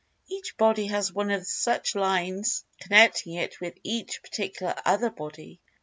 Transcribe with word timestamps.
Each 0.27 0.57
body 0.57 0.87
has 0.87 1.13
one 1.13 1.29
of 1.29 1.45
such 1.45 1.93
lines 1.93 2.65
connecting 2.79 3.33
it 3.35 3.61
with 3.61 3.75
each 3.83 4.23
particular 4.23 4.73
"other 4.83 5.11
body." 5.11 5.59